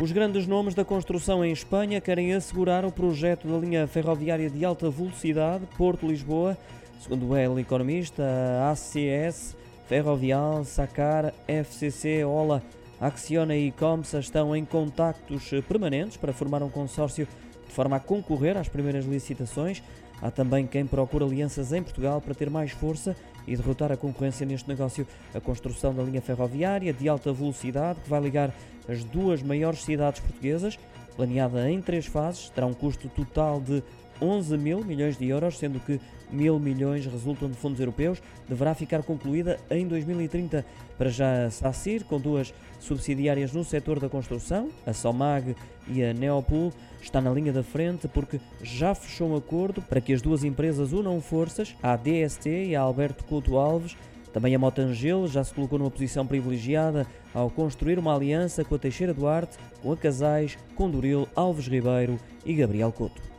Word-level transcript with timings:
Os 0.00 0.10
grandes 0.10 0.46
nomes 0.46 0.74
da 0.74 0.84
construção 0.84 1.44
em 1.44 1.52
Espanha 1.52 2.00
querem 2.00 2.34
assegurar 2.34 2.84
o 2.84 2.90
projeto 2.90 3.46
da 3.46 3.56
linha 3.56 3.86
ferroviária 3.86 4.50
de 4.50 4.64
alta 4.64 4.90
velocidade 4.90 5.64
Porto-Lisboa. 5.78 6.58
Segundo 7.00 7.28
o 7.28 7.36
El 7.36 7.60
Economista, 7.60 8.24
a 8.60 8.72
ACS, 8.72 9.56
Ferrovial, 9.86 10.64
Sacar, 10.64 11.32
FCC, 11.46 12.24
Ola, 12.24 12.60
Acciona 13.00 13.56
e 13.56 13.70
Comsa 13.70 14.18
estão 14.18 14.54
em 14.54 14.64
contactos 14.64 15.50
permanentes 15.68 16.16
para 16.16 16.32
formar 16.32 16.62
um 16.62 16.70
consórcio 16.70 17.28
de 17.66 17.72
forma 17.72 17.96
a 17.96 18.00
concorrer 18.00 18.56
às 18.56 18.68
primeiras 18.68 19.04
licitações. 19.04 19.82
Há 20.22 20.30
também 20.30 20.66
quem 20.66 20.86
procura 20.86 21.24
alianças 21.24 21.72
em 21.72 21.82
Portugal 21.82 22.20
para 22.20 22.34
ter 22.34 22.48
mais 22.48 22.70
força 22.70 23.16
e 23.46 23.56
derrotar 23.56 23.92
a 23.92 23.96
concorrência 23.96 24.46
neste 24.46 24.68
negócio. 24.68 25.06
A 25.34 25.40
construção 25.40 25.94
da 25.94 26.02
linha 26.02 26.22
ferroviária 26.22 26.92
de 26.92 27.08
alta 27.08 27.32
velocidade 27.32 28.00
que 28.00 28.08
vai 28.08 28.20
ligar 28.20 28.54
as 28.88 29.04
duas 29.04 29.42
maiores 29.42 29.82
cidades 29.84 30.20
portuguesas, 30.20 30.78
planeada 31.16 31.70
em 31.70 31.80
três 31.80 32.06
fases, 32.06 32.50
terá 32.50 32.66
um 32.66 32.74
custo 32.74 33.08
total 33.08 33.60
de 33.60 33.82
11 34.20 34.56
mil 34.56 34.84
milhões 34.84 35.16
de 35.16 35.28
euros, 35.28 35.58
sendo 35.58 35.80
que 35.80 36.00
mil 36.30 36.58
milhões 36.58 37.06
resultam 37.06 37.50
de 37.50 37.56
fundos 37.56 37.80
europeus, 37.80 38.22
deverá 38.48 38.74
ficar 38.74 39.02
concluída 39.02 39.58
em 39.70 39.86
2030. 39.86 40.64
Para 40.98 41.10
já 41.10 41.46
a 41.46 41.50
SACIR, 41.50 42.04
com 42.04 42.20
duas 42.20 42.52
subsidiárias 42.80 43.52
no 43.52 43.64
setor 43.64 43.98
da 43.98 44.08
construção, 44.08 44.68
a 44.86 44.92
Somag 44.92 45.56
e 45.88 46.02
a 46.02 46.12
Neopol, 46.12 46.72
está 47.00 47.20
na 47.20 47.30
linha 47.30 47.52
da 47.52 47.62
frente 47.62 48.08
porque 48.08 48.40
já 48.62 48.94
fechou 48.94 49.30
um 49.30 49.36
acordo 49.36 49.82
para 49.82 50.00
que 50.00 50.12
as 50.12 50.22
duas 50.22 50.44
empresas 50.44 50.92
unam 50.92 51.20
forças, 51.20 51.74
a 51.82 51.96
DST 51.96 52.48
e 52.48 52.76
a 52.76 52.80
Alberto 52.80 53.24
Couto 53.24 53.56
Alves, 53.56 53.96
também 54.34 54.52
a 54.52 54.58
Motangel 54.58 55.28
já 55.28 55.44
se 55.44 55.54
colocou 55.54 55.78
numa 55.78 55.90
posição 55.90 56.26
privilegiada 56.26 57.06
ao 57.32 57.48
construir 57.48 58.00
uma 58.00 58.16
aliança 58.16 58.64
com 58.64 58.74
a 58.74 58.78
Teixeira 58.78 59.14
Duarte, 59.14 59.56
com 59.80 59.92
a 59.92 59.96
Casais, 59.96 60.58
com 60.74 60.90
Duril, 60.90 61.28
Alves 61.36 61.68
Ribeiro 61.68 62.18
e 62.44 62.52
Gabriel 62.52 62.90
Couto. 62.90 63.33